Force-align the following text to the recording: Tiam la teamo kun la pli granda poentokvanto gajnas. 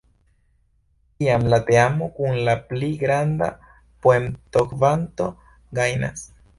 Tiam 1.23 1.45
la 1.53 1.59
teamo 1.67 2.07
kun 2.17 2.41
la 2.49 2.57
pli 2.73 2.91
granda 3.05 3.53
poentokvanto 4.07 5.33
gajnas. 5.83 6.31